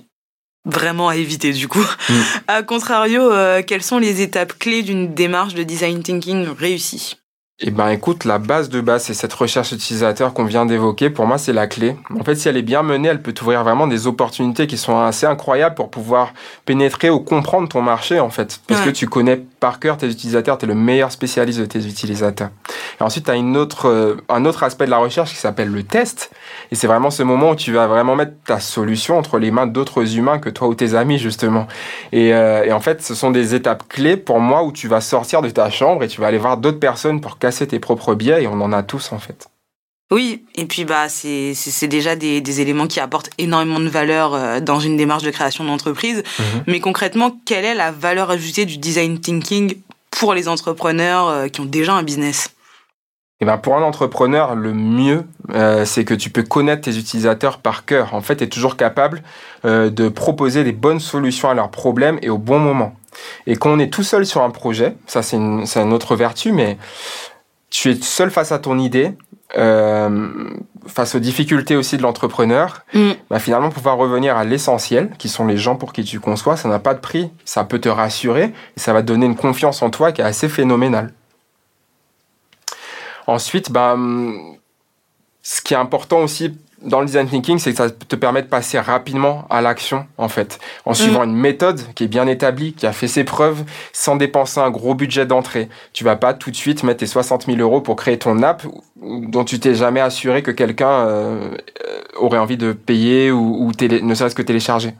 [0.65, 1.85] vraiment à éviter du coup.
[2.09, 2.21] Mm.
[2.47, 7.17] A contrario, euh, quelles sont les étapes clés d'une démarche de design thinking réussie?
[7.61, 11.09] Eh ben écoute, la base de base, c'est cette recherche utilisateur qu'on vient d'évoquer.
[11.09, 11.97] Pour moi, c'est la clé.
[12.17, 14.97] En fait, si elle est bien menée, elle peut t'ouvrir vraiment des opportunités qui sont
[14.97, 16.31] assez incroyables pour pouvoir
[16.63, 18.61] pénétrer ou comprendre ton marché, en fait.
[18.65, 18.85] Parce Ouais.
[18.85, 22.49] que tu connais par cœur tes utilisateurs, tu es le meilleur spécialiste de tes utilisateurs.
[23.01, 25.69] Et ensuite, tu as une autre, euh, un autre aspect de la recherche qui s'appelle
[25.69, 26.31] le test.
[26.71, 29.67] Et c'est vraiment ce moment où tu vas vraiment mettre ta solution entre les mains
[29.67, 31.67] d'autres humains que toi ou tes amis, justement.
[32.11, 35.01] Et, euh, et en fait, ce sont des étapes clés pour moi où tu vas
[35.01, 38.13] sortir de ta chambre et tu vas aller voir d'autres personnes pour casser tes propres
[38.15, 39.49] biais et on en a tous en fait.
[40.11, 44.33] Oui, et puis bah c'est c'est déjà des, des éléments qui apportent énormément de valeur
[44.33, 46.23] euh, dans une démarche de création d'entreprise.
[46.65, 49.75] Mais concrètement, quelle est la valeur ajoutée du design thinking
[50.09, 52.49] pour les entrepreneurs euh, qui ont déjà un business?
[53.41, 57.59] Et ben pour un entrepreneur, le mieux, euh, c'est que tu peux connaître tes utilisateurs
[57.59, 58.13] par cœur.
[58.13, 59.23] En fait, tu es toujours capable
[59.63, 62.95] euh, de proposer des bonnes solutions à leurs problèmes et au bon moment.
[63.47, 66.15] Et quand on est tout seul sur un projet, ça c'est une, c'est une autre
[66.17, 66.77] vertu, mais
[67.69, 69.13] tu es seul face à ton idée,
[69.57, 70.49] euh,
[70.85, 73.11] face aux difficultés aussi de l'entrepreneur, Mm.
[73.29, 76.67] bah finalement pouvoir revenir à l'essentiel, qui sont les gens pour qui tu conçois, ça
[76.67, 79.81] n'a pas de prix, ça peut te rassurer, et ça va te donner une confiance
[79.81, 81.13] en toi qui est assez phénoménale.
[83.29, 84.55] Ensuite, bah, hum,
[85.41, 88.47] ce qui est important aussi dans le design thinking, c'est que ça te permet de
[88.47, 92.87] passer rapidement à l'action, en fait, en suivant une méthode qui est bien établie, qui
[92.87, 95.67] a fait ses preuves, sans dépenser un gros budget d'entrée.
[95.91, 98.63] Tu vas pas tout de suite mettre tes 60 000 euros pour créer ton app
[99.01, 103.73] dont tu t'es jamais assuré que quelqu'un euh, euh, aurait envie de payer ou, ou
[103.73, 104.93] télé- ne serait-ce que télécharger.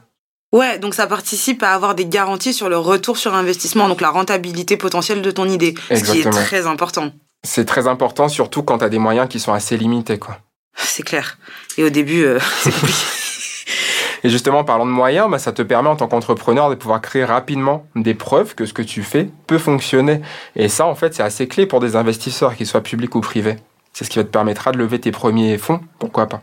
[0.52, 4.10] Ouais, donc ça participe à avoir des garanties sur le retour sur investissement, donc la
[4.10, 7.10] rentabilité potentielle de ton idée, ce qui est très important.
[7.42, 10.38] C'est très important, surtout quand tu as des moyens qui sont assez limités, quoi.
[10.76, 11.38] C'est clair.
[11.78, 12.98] Et au début, euh, c'est compliqué.
[14.22, 17.24] Et justement, parlant de moyens, bah, ça te permet en tant qu'entrepreneur de pouvoir créer
[17.24, 20.20] rapidement des preuves que ce que tu fais peut fonctionner.
[20.56, 23.56] Et ça, en fait, c'est assez clé pour des investisseurs, qu'ils soient publics ou privés.
[23.92, 26.42] C'est ce qui va te permettra de lever tes premiers fonds, pourquoi pas.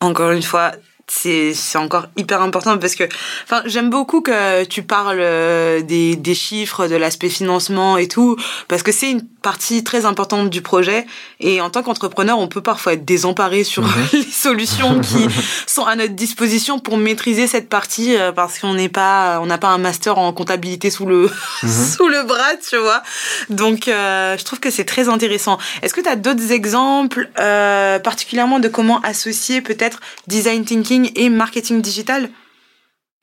[0.00, 0.72] encore une fois,
[1.14, 3.04] c'est c'est encore hyper important parce que
[3.44, 8.36] enfin j'aime beaucoup que tu parles euh, des, des chiffres de l'aspect financement et tout
[8.66, 11.04] parce que c'est une partie très importante du projet.
[11.40, 15.26] Et en tant qu'entrepreneur on peut parfois être désemparé sur les solutions qui
[15.66, 19.58] sont à notre disposition pour maîtriser cette partie euh, parce qu'on n'est pas on n'a
[19.58, 21.30] pas un master en comptabilité sous le
[21.62, 23.02] sous le bras tu vois.
[23.50, 25.58] Donc euh, je trouve que c'est très intéressant.
[25.82, 31.28] Est-ce que tu as d'autres exemples euh, particulièrement de comment associer peut-être design thinking et
[31.28, 32.28] marketing digital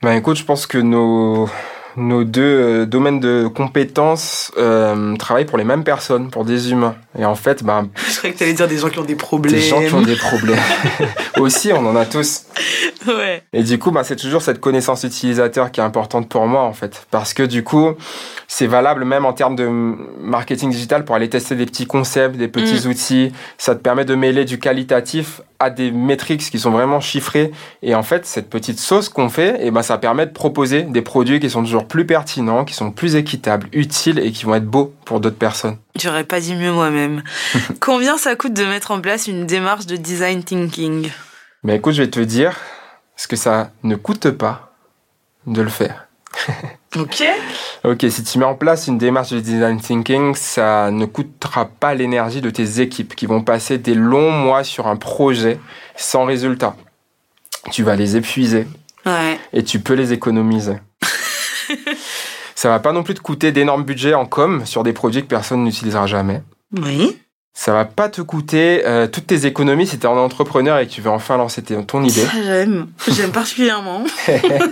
[0.01, 1.49] Ben écoute, je pense que nos,
[2.23, 6.95] deux euh, domaines de compétences euh, travaillent pour les mêmes personnes, pour des humains.
[7.19, 9.53] Et en fait, bah, Je croyais que t'allais dire des gens qui ont des problèmes.
[9.53, 10.60] des gens qui ont des problèmes.
[11.39, 12.43] Aussi, on en a tous.
[13.08, 13.43] Ouais.
[13.51, 16.73] Et du coup, bah, c'est toujours cette connaissance utilisateur qui est importante pour moi, en
[16.73, 17.05] fait.
[17.12, 17.93] Parce que du coup,
[18.47, 19.67] c'est valable même en termes de
[20.21, 23.34] marketing digital pour aller tester des petits concepts, des petits outils.
[23.58, 27.51] Ça te permet de mêler du qualitatif à des métriques qui sont vraiment chiffrées.
[27.84, 31.01] Et en fait, cette petite sauce qu'on fait, eh ben, ça permet de proposer des
[31.01, 34.65] produits qui sont toujours plus pertinents, qui sont plus équitables, utiles et qui vont être
[34.65, 35.77] beaux pour d'autres personnes.
[36.01, 37.23] J'aurais pas dit mieux moi-même.
[37.79, 41.09] Combien ça coûte de mettre en place une démarche de design thinking?
[41.63, 42.55] Mais écoute, je vais te dire
[43.15, 44.73] ce que ça ne coûte pas
[45.47, 46.07] de le faire.
[46.97, 47.23] Ok.
[47.83, 51.93] Ok, si tu mets en place une démarche de design thinking, ça ne coûtera pas
[51.93, 55.59] l'énergie de tes équipes qui vont passer des longs mois sur un projet
[55.95, 56.75] sans résultat.
[57.71, 58.65] Tu vas les épuiser
[59.05, 59.39] Ouais.
[59.53, 60.77] et tu peux les économiser.
[62.59, 65.27] ça va pas non plus te coûter d'énormes budgets en com sur des produits que
[65.27, 66.43] personne n'utilisera jamais.
[66.77, 67.17] Oui.
[67.53, 70.85] Ça va pas te coûter euh, toutes tes économies si tu es un entrepreneur et
[70.85, 72.25] que tu veux enfin lancer ton idée.
[72.43, 72.87] J'aime.
[73.07, 74.03] J'aime particulièrement.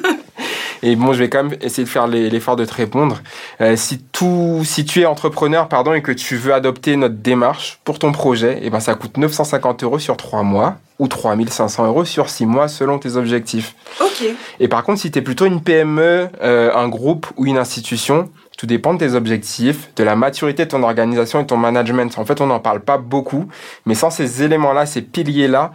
[0.84, 3.22] Et bon, je vais quand même essayer de faire l'effort de te répondre.
[3.62, 7.80] Euh, si tout, si tu es entrepreneur, pardon, et que tu veux adopter notre démarche
[7.86, 12.06] pour ton projet, eh ben, ça coûte 950 euros sur 3 mois ou 3500 euros
[12.06, 13.76] sur 6 mois selon tes objectifs.
[14.02, 14.28] Ok.
[14.60, 18.30] Et par contre, si tu es plutôt une PME, euh, un groupe ou une institution,
[18.58, 22.18] tout dépend de tes objectifs, de la maturité de ton organisation et de ton management.
[22.18, 23.48] En fait, on n'en parle pas beaucoup,
[23.86, 25.72] mais sans ces éléments-là, ces piliers-là,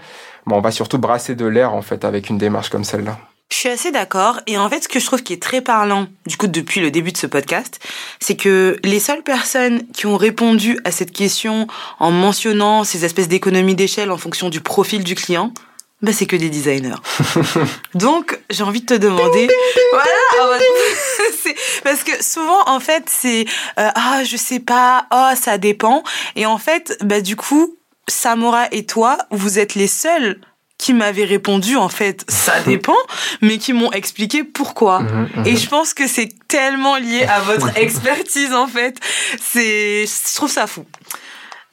[0.46, 3.18] bon, on va surtout brasser de l'air, en fait, avec une démarche comme celle-là.
[3.52, 4.40] Je suis assez d'accord.
[4.46, 6.90] Et en fait, ce que je trouve qui est très parlant, du coup, depuis le
[6.90, 7.80] début de ce podcast,
[8.18, 11.66] c'est que les seules personnes qui ont répondu à cette question
[11.98, 15.52] en mentionnant ces espèces d'économies d'échelle en fonction du profil du client,
[16.00, 16.96] bah, c'est que des designers.
[17.94, 19.48] Donc, j'ai envie de te demander,
[19.92, 20.06] voilà,
[20.40, 20.58] ah
[21.84, 23.44] parce que souvent, en fait, c'est
[23.78, 26.02] euh, ah, je sais pas, oh, ça dépend.
[26.36, 27.76] Et en fait, bah, du coup,
[28.08, 30.40] Samora et toi, vous êtes les seuls
[30.82, 32.96] qui m'avaient répondu en fait ça dépend
[33.40, 34.98] mais qui m'ont expliqué pourquoi.
[34.98, 35.46] Mhm, mhm.
[35.46, 38.98] et je pense que c'est tellement lié à votre expertise en fait.
[39.40, 40.84] C'est je trouve ça fou.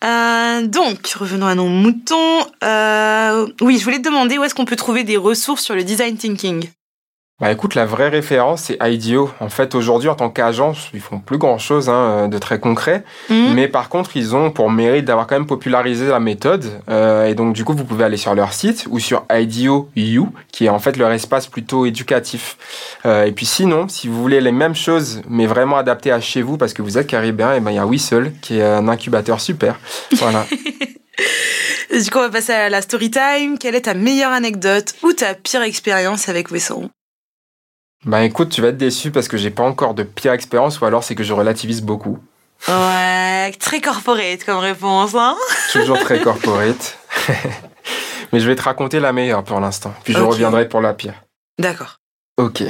[0.04, 2.39] Euh, donc revenons à nos moutons.
[2.63, 5.84] Euh, oui je voulais te demander où est-ce qu'on peut trouver des ressources sur le
[5.84, 6.69] design thinking?
[7.39, 9.32] Bah écoute, la vraie référence, c'est IDEO.
[9.39, 13.06] En fait, aujourd'hui, en tant qu'agence, ils font plus grand-chose hein, de très concret.
[13.30, 13.54] Mhm.
[13.54, 16.65] Mais par contre, ils ont pour mérite d'avoir quand même popularisé la méthode.
[16.89, 20.23] Euh, et donc, du coup, vous pouvez aller sur leur site ou sur IDEO U,
[20.52, 22.58] qui est en fait leur espace plutôt éducatif.
[23.06, 26.41] Euh, et puis sinon, si vous voulez les mêmes choses, mais vraiment adaptées à chez
[26.41, 28.89] vous, parce que vous êtes caribéen, et ben il y a Whistle, qui est un
[28.89, 29.80] incubateur super.
[30.17, 30.45] Voilà.
[31.91, 35.12] du coup on va passer à la story time quelle est ta meilleure anecdote ou
[35.13, 36.89] ta pire expérience avec Wesson
[38.06, 40.86] bah écoute, tu vas être déçu parce que j'ai pas encore de pire expérience, ou
[40.86, 42.20] alors c'est que je relativise beaucoup.
[42.68, 45.36] ouais très corporate comme réponse hein
[45.72, 46.98] Toujours très corporate.
[48.32, 49.94] Mais je vais te raconter la meilleure pour l'instant.
[50.04, 51.16] Puis je reviendrai pour la pire.
[51.58, 51.98] d'accord
[52.38, 52.64] Ok.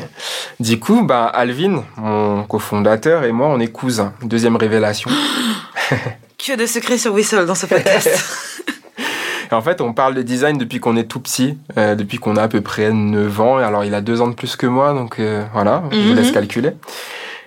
[0.59, 4.13] Du coup, bah, Alvin, mon cofondateur, et moi, on est cousins.
[4.23, 5.11] Deuxième révélation.
[6.39, 8.09] que de secrets sur Whistle dans ce podcast
[9.51, 12.35] Et en fait, on parle de design depuis qu'on est tout petit, euh, depuis qu'on
[12.37, 13.57] a à peu près 9 ans.
[13.57, 16.15] Alors, il a deux ans de plus que moi, donc euh, voilà, je vous Mhm.
[16.15, 16.71] laisse calculer.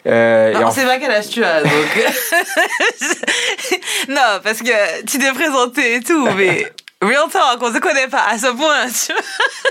[0.08, 1.70] Euh, Non, en c'est pas quel âge tu as, donc.
[4.08, 6.66] non, parce que tu t'es présenté et tout, mais
[7.02, 9.12] real talk, on se connaît pas à ce point, tu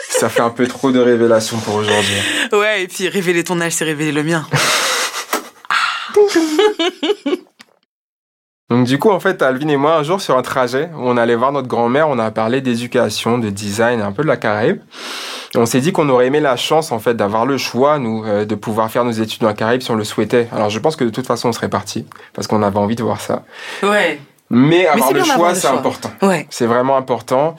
[0.09, 2.15] ça fait un peu trop de révélations pour aujourd'hui.
[2.49, 2.59] vois.
[2.59, 4.47] Ouais, et puis révéler ton âge, c'est révéler le mien.
[8.71, 11.17] Donc du coup, en fait, Alvin et moi, un jour sur un trajet, où on
[11.17, 14.79] allait voir notre grand-mère, on a parlé d'éducation, de design, un peu de la Caraïbe.
[15.57, 18.45] On s'est dit qu'on aurait aimé la chance, en fait, d'avoir le choix, nous, euh,
[18.45, 20.47] de pouvoir faire nos études dans la Caraïbe si on le souhaitait.
[20.53, 23.03] Alors je pense que de toute façon, on serait parti, parce qu'on avait envie de
[23.03, 23.43] voir ça.
[23.83, 24.21] Ouais.
[24.49, 26.11] Mais avoir le choix, c'est important.
[26.21, 26.47] Ouais.
[26.49, 27.57] C'est vraiment important.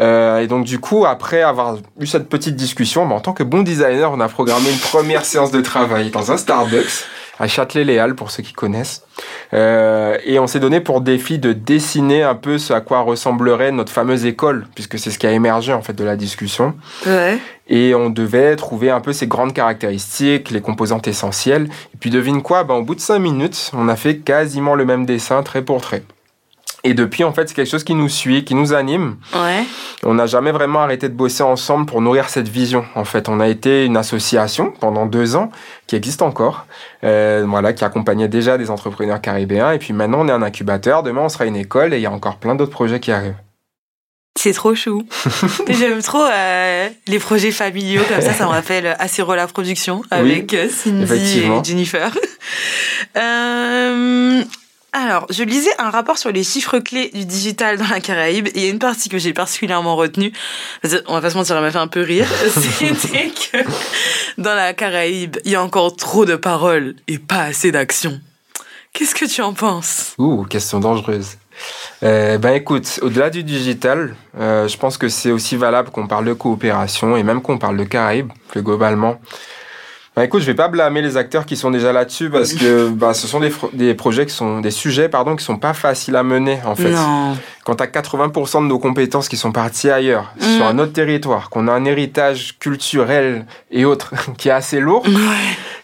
[0.00, 3.42] Euh, et donc du coup, après avoir eu cette petite discussion, bah, en tant que
[3.42, 7.04] bon designer, on a programmé une première séance de travail dans un Starbucks
[7.40, 9.02] à Châtelet-Les Halles, pour ceux qui connaissent.
[9.54, 13.72] Euh, et on s'est donné pour défi de dessiner un peu ce à quoi ressemblerait
[13.72, 16.74] notre fameuse école, puisque c'est ce qui a émergé en fait de la discussion.
[17.06, 17.38] Ouais.
[17.66, 21.70] Et on devait trouver un peu ses grandes caractéristiques, les composantes essentielles.
[21.94, 24.84] Et puis devine quoi, bah, au bout de cinq minutes, on a fait quasiment le
[24.84, 26.02] même dessin, trait pour trait.
[26.82, 29.16] Et depuis, en fait, c'est quelque chose qui nous suit, qui nous anime.
[29.34, 29.64] Ouais.
[30.02, 32.84] On n'a jamais vraiment arrêté de bosser ensemble pour nourrir cette vision.
[32.94, 35.50] En fait, on a été une association pendant deux ans
[35.86, 36.66] qui existe encore,
[37.04, 39.72] euh, voilà, qui accompagnait déjà des entrepreneurs caribéens.
[39.72, 41.02] Et puis maintenant, on est un incubateur.
[41.02, 43.36] Demain, on sera une école et il y a encore plein d'autres projets qui arrivent.
[44.38, 45.06] C'est trop chou.
[45.68, 50.54] J'aime trop euh, les projets familiaux comme ça, ça me rappelle Acero la production avec
[50.54, 52.16] euh, Cindy et Jennifer.
[53.16, 54.42] euh,
[54.92, 58.52] alors, je lisais un rapport sur les chiffres clés du digital dans la Caraïbe et
[58.56, 60.32] il y a une partie que j'ai particulièrement retenue.
[61.06, 62.26] On va pas se mentir, elle m'a fait un peu rire.
[62.48, 63.58] C'était que
[64.38, 68.20] dans la Caraïbe, il y a encore trop de paroles et pas assez d'action.
[68.92, 70.14] Qu'est-ce que tu en penses?
[70.18, 71.36] Ouh, question dangereuse.
[72.02, 76.24] Euh, ben écoute, au-delà du digital, euh, je pense que c'est aussi valable qu'on parle
[76.24, 79.20] de coopération et même qu'on parle de Caraïbes plus globalement.
[80.16, 83.14] Ben écoute, je vais pas blâmer les acteurs qui sont déjà là-dessus parce que ben,
[83.14, 86.24] ce sont des, des, projets qui sont des sujets pardon qui sont pas faciles à
[86.24, 86.90] mener en fait.
[86.90, 87.36] Non.
[87.64, 90.56] Quand tu as 80% de nos compétences qui sont parties ailleurs, mm.
[90.56, 95.06] sur un autre territoire, qu'on a un héritage culturel et autres qui est assez lourd,
[95.06, 95.14] ouais.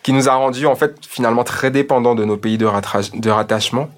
[0.02, 3.88] qui nous a rendu en fait finalement très dépendants de nos pays de, de rattachement.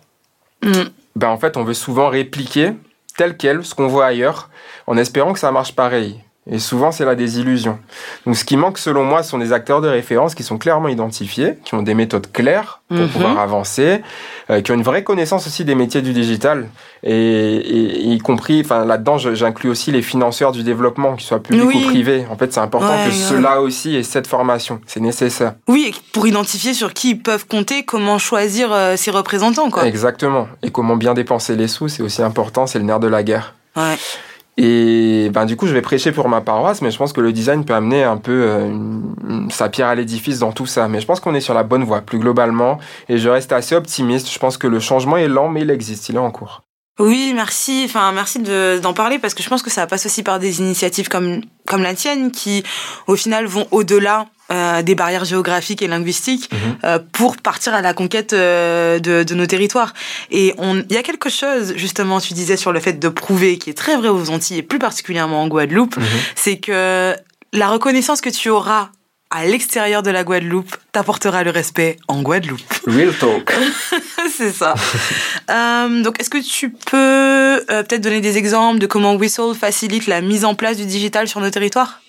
[0.63, 0.85] Mm
[1.19, 2.73] ben en fait, on veut souvent répliquer
[3.17, 4.49] tel quel ce qu'on voit ailleurs,
[4.87, 6.23] en espérant que ça marche pareil.
[6.51, 7.79] Et souvent, c'est la désillusion.
[8.25, 11.55] Donc, ce qui manque, selon moi, sont des acteurs de référence qui sont clairement identifiés,
[11.65, 13.09] qui ont des méthodes claires pour Mhm.
[13.09, 14.01] pouvoir avancer,
[14.49, 16.69] euh, qui ont une vraie connaissance aussi des métiers du digital.
[17.03, 21.67] Et, et- y compris, enfin, là-dedans, j'inclus aussi les financeurs du développement, qu'ils soient publics
[21.67, 21.83] Oui.
[21.85, 22.27] ou privés.
[22.31, 23.15] En fait, c'est important Ouais, que ouais.
[23.15, 24.81] ceux-là aussi aient cette formation.
[24.87, 25.53] C'est nécessaire.
[25.69, 29.87] Oui, pour identifier sur qui ils peuvent compter, comment choisir euh, ses représentants, quoi.
[29.87, 30.49] Exactement.
[30.63, 33.55] Et comment bien dépenser les sous, c'est aussi important, c'est le nerf de la guerre.
[33.77, 33.97] Ouais.
[34.61, 37.33] Et ben du coup, je vais prêcher pour ma paroisse, mais je pense que le
[37.33, 38.75] design peut amener un peu euh,
[39.51, 40.89] sa pierre à l'édifice dans tout ça.
[40.89, 43.77] Mais je pense qu'on est sur la bonne voie, plus globalement, et je reste assez
[43.77, 44.29] optimiste.
[44.33, 46.63] Je pense que le changement est lent, mais il existe, il est en cours.
[46.99, 47.83] Oui, merci.
[47.85, 50.59] Enfin, merci de- d'en parler parce que je pense que ça passe aussi par des
[50.59, 52.65] initiatives comme comme la tienne qui,
[53.07, 56.59] au final, vont au-delà euh, des barrières géographiques et linguistiques Mhm.
[56.85, 59.93] euh, pour partir à la conquête euh, de, de nos territoires.
[60.31, 63.71] Et il y a quelque chose justement, tu disais sur le fait de prouver, qui
[63.71, 66.05] est très vrai aux Antilles et plus particulièrement en Guadeloupe, Mhm.
[66.35, 67.15] c'est que
[67.53, 68.89] la reconnaissance que tu auras
[69.31, 72.63] à l'extérieur de la Guadeloupe t'apportera le respect en Guadeloupe.
[72.87, 73.53] Real talk.
[74.37, 74.75] c'est ça.
[75.51, 80.07] Euh, donc, est-ce que tu peux euh, peut-être donner des exemples de comment Whistle facilite
[80.07, 82.01] la mise en place du digital sur nos territoires?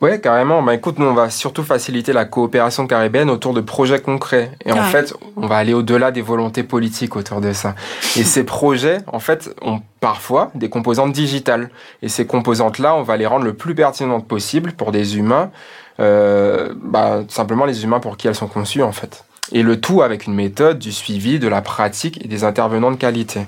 [0.00, 0.62] Ouais, carrément.
[0.62, 4.52] Bah écoute, nous on va surtout faciliter la coopération caribéenne autour de projets concrets.
[4.64, 7.74] Et en fait, on va aller au-delà des volontés politiques autour de ça.
[8.16, 11.70] Et ces projets, en fait, ont parfois des composantes digitales.
[12.02, 15.50] Et ces composantes-là, on va les rendre le plus pertinentes possible pour des humains,
[15.98, 19.24] euh, bah, simplement les humains pour qui elles sont conçues, en fait.
[19.50, 22.96] Et le tout avec une méthode, du suivi, de la pratique et des intervenants de
[22.96, 23.46] qualité.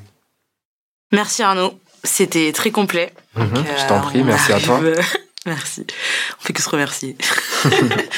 [1.13, 3.13] Merci Arnaud, c'était très complet.
[3.37, 4.81] Mhm, Donc, je euh, t'en prie, on merci à toi.
[5.47, 5.87] Merci.
[6.39, 7.17] On fait que se remercier.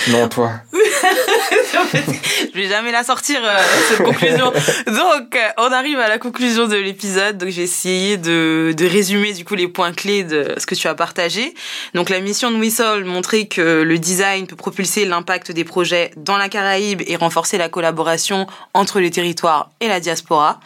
[0.08, 0.52] Non, toi.
[0.72, 3.58] je vais jamais la sortir euh,
[3.88, 4.52] cette conclusion.
[4.86, 7.38] Donc, euh, on arrive à la conclusion de l'épisode.
[7.38, 10.88] Donc, j'ai essayé de, de résumer du coup les points clés de ce que tu
[10.88, 11.54] as partagé.
[11.94, 16.36] Donc, la mission de Whistle montrer que le design peut propulser l'impact des projets dans
[16.36, 20.58] la Caraïbe et renforcer la collaboration entre les territoires et la diaspora.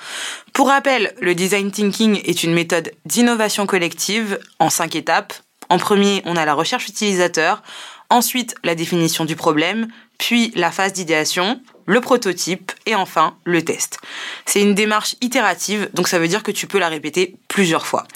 [0.54, 5.34] Pour rappel, le design thinking est une méthode d'innovation collective en cinq étapes.
[5.68, 7.62] En premier, on a la recherche utilisateur,
[8.10, 13.98] ensuite la définition du problème, puis la phase d'idéation, le prototype et enfin le test.
[14.44, 18.06] C'est une démarche itérative, donc ça veut dire que tu peux la répéter plusieurs fois.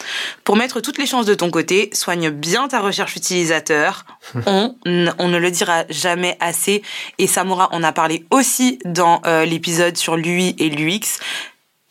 [0.45, 4.05] Pour mettre toutes les chances de ton côté, soigne bien ta recherche utilisateur.
[4.47, 6.83] On, on ne le dira jamais assez
[7.19, 11.19] et Samora en a parlé aussi dans euh, l'épisode sur l'UI et l'UX.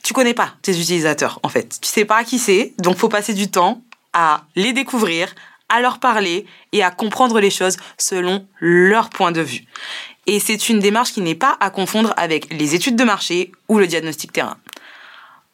[0.03, 1.77] Tu connais pas tes utilisateurs en fait.
[1.81, 3.81] Tu sais pas qui c'est, donc faut passer du temps
[4.13, 5.33] à les découvrir,
[5.69, 9.65] à leur parler et à comprendre les choses selon leur point de vue.
[10.25, 13.77] Et c'est une démarche qui n'est pas à confondre avec les études de marché ou
[13.77, 14.57] le diagnostic terrain.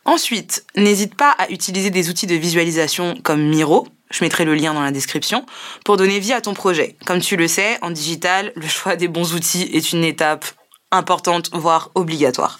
[0.06, 4.74] Ensuite, n'hésite pas à utiliser des outils de visualisation comme Miro, je mettrai le lien
[4.74, 5.46] dans la description,
[5.84, 6.96] pour donner vie à ton projet.
[7.06, 10.46] Comme tu le sais, en digital, le choix des bons outils est une étape
[10.91, 12.60] importante, voire obligatoire.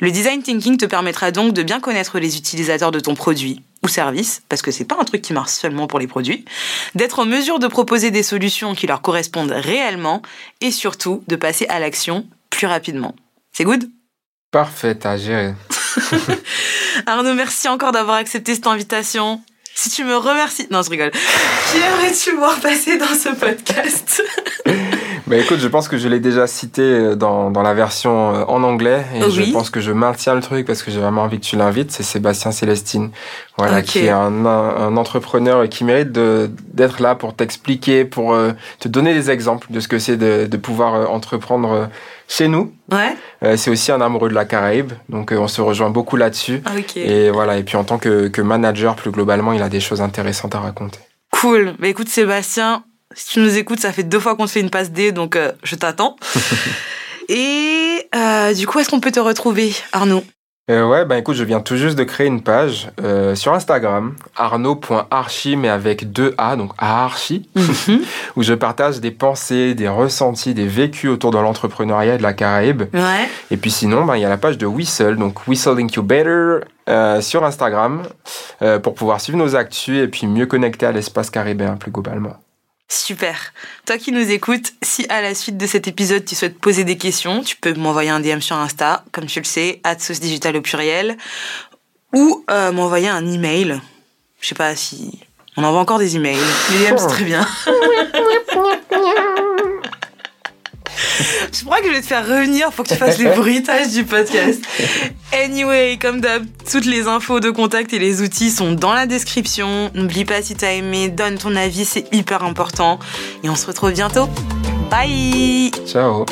[0.00, 3.88] Le design thinking te permettra donc de bien connaître les utilisateurs de ton produit ou
[3.88, 6.44] service, parce que c'est pas un truc qui marche seulement pour les produits,
[6.94, 10.22] d'être en mesure de proposer des solutions qui leur correspondent réellement
[10.60, 13.14] et surtout de passer à l'action plus rapidement.
[13.52, 13.90] C'est good?
[14.50, 15.54] Parfait, à gérer.
[17.06, 19.42] Arnaud, merci encore d'avoir accepté cette invitation.
[19.74, 20.68] Si tu me remercies...
[20.70, 21.10] Non, je rigole.
[21.72, 24.22] Qui aimerais-tu voir passer dans ce podcast?
[25.26, 28.44] Bah écoute, je pense que je l'ai déjà cité euh, dans, dans la version euh,
[28.48, 29.30] en anglais et Oui.
[29.30, 31.92] je pense que je maintiens le truc parce que j'ai vraiment envie que tu l'invites.
[31.92, 33.10] C'est Sébastien Célestine,
[33.56, 38.88] voilà, qui est un, un entrepreneur qui mérite d'être là pour t'expliquer, pour euh, te
[38.88, 41.88] donner des exemples de ce que c'est de, de pouvoir entreprendre
[42.28, 42.72] chez nous.
[42.90, 43.14] Ouais.
[43.44, 46.62] Euh, c'est aussi un amoureux de la Caraïbe, donc euh, on se rejoint beaucoup là-dessus.
[46.64, 46.96] Ah, Ok.
[46.96, 50.00] Et voilà, et puis en tant que, que manager, plus globalement, il a des choses
[50.00, 50.98] intéressantes à raconter.
[51.30, 51.74] Cool.
[51.78, 52.84] Bah écoute Sébastien,
[53.14, 55.36] si tu nous écoutes, ça fait deux fois qu'on te fait une passe D, donc
[55.36, 56.16] euh, je t'attends.
[57.28, 60.24] Et euh, du coup, est-ce qu'on peut te retrouver, Arnaud?
[60.70, 64.14] Euh, ouais, ben écoute, je viens tout juste de créer une page euh, sur Instagram,
[64.36, 68.00] arnaud.archi, mais avec deux A, donc archi, Mhm.
[68.36, 72.32] où je partage des pensées, des ressentis, des vécus autour de l'entrepreneuriat et de la
[72.32, 72.82] Caraïbe.
[72.94, 73.28] Ouais.
[73.50, 77.20] Et puis sinon, ben, il y a la page de Whistle, donc Whistle Incubator, euh,
[77.20, 78.02] sur Instagram,
[78.62, 82.36] euh, pour pouvoir suivre nos actus et puis mieux connecter à l'espace caribéen plus globalement.
[82.92, 83.54] Super.
[83.86, 86.98] Toi qui nous écoutes, si à la suite de cet épisode tu souhaites poser des
[86.98, 89.80] questions, tu peux m'envoyer un DM sur Insta, comme tu le sais,
[90.20, 91.16] digital au pluriel,
[92.12, 93.80] ou euh, m'envoyer un email.
[94.42, 95.20] Je sais pas si
[95.56, 96.36] on envoie encore des emails.
[96.70, 97.46] Les DM c'est très bien.
[101.52, 104.04] Je crois que je vais te faire revenir pour que tu fasses les bruitages du
[104.04, 104.60] podcast.
[105.32, 109.90] Anyway, comme d'hab, toutes les infos de contact et les outils sont dans la description.
[109.94, 112.98] N'oublie pas si t'as aimé, donne ton avis, c'est hyper important.
[113.42, 114.28] Et on se retrouve bientôt.
[114.90, 116.26] Bye Ciao